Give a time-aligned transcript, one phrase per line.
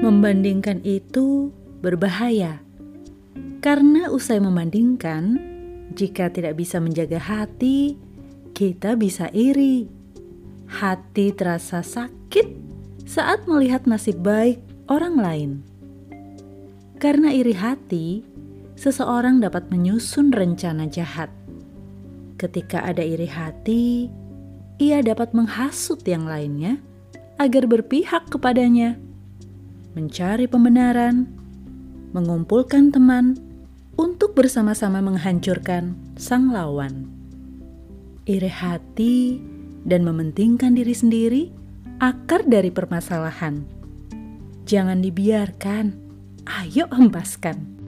[0.00, 1.52] Membandingkan itu
[1.84, 2.64] berbahaya,
[3.60, 5.36] karena usai membandingkan,
[5.92, 8.00] jika tidak bisa menjaga hati,
[8.56, 9.92] kita bisa iri.
[10.72, 12.48] Hati terasa sakit
[13.04, 15.50] saat melihat nasib baik orang lain.
[16.96, 18.24] Karena iri hati,
[18.80, 21.28] seseorang dapat menyusun rencana jahat.
[22.40, 24.08] Ketika ada iri hati,
[24.80, 26.80] ia dapat menghasut yang lainnya
[27.36, 28.96] agar berpihak kepadanya,
[29.96, 31.26] mencari pembenaran,
[32.14, 33.38] mengumpulkan teman
[33.98, 37.08] untuk bersama-sama menghancurkan sang lawan.
[38.28, 39.40] Iri hati
[39.82, 41.42] dan mementingkan diri sendiri
[41.98, 43.64] akar dari permasalahan.
[44.68, 45.84] Jangan dibiarkan,
[46.46, 47.79] ayo hempaskan.